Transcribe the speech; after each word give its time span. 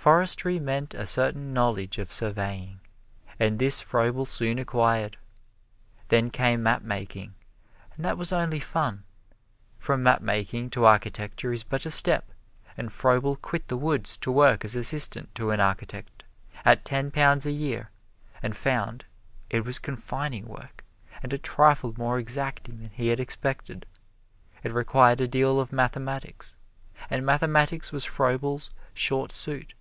Forestry 0.00 0.60
meant 0.60 0.94
a 0.94 1.04
certain 1.04 1.52
knowledge 1.52 1.98
of 1.98 2.12
surveying, 2.12 2.80
and 3.38 3.58
this 3.58 3.80
Froebel 3.82 4.26
soon 4.26 4.58
acquired. 4.60 5.18
Then 6.06 6.30
came 6.30 6.62
map 6.62 6.80
making, 6.82 7.34
and 7.94 8.04
that 8.04 8.16
was 8.16 8.32
only 8.32 8.60
fun. 8.60 9.02
From 9.76 10.04
map 10.04 10.22
making 10.22 10.70
to 10.70 10.84
architecture 10.86 11.52
is 11.52 11.62
but 11.64 11.84
a 11.84 11.90
step, 11.90 12.26
and 12.76 12.92
Froebel 12.92 13.36
quit 13.42 13.66
the 13.68 13.76
woods 13.76 14.16
to 14.18 14.30
work 14.30 14.64
as 14.64 14.76
assistant 14.76 15.34
to 15.34 15.50
an 15.50 15.58
architect 15.60 16.22
at 16.64 16.84
ten 16.86 17.10
pounds 17.10 17.44
a 17.44 17.50
year 17.52 17.90
and 18.42 18.56
found, 18.56 19.04
it 19.50 19.64
was 19.64 19.78
confining 19.80 20.46
work, 20.46 20.84
and 21.24 21.32
a 21.34 21.38
trifle 21.38 21.92
more 21.98 22.18
exacting 22.20 22.78
than 22.80 22.90
he 22.94 23.08
had 23.08 23.18
expected 23.20 23.84
it 24.62 24.72
required 24.72 25.20
a 25.20 25.28
deal 25.28 25.58
of 25.60 25.72
mathematics, 25.72 26.54
and 27.10 27.26
mathematics 27.26 27.90
was 27.92 28.04
Froebel's 28.06 28.70
short 28.94 29.32
suit. 29.32 29.74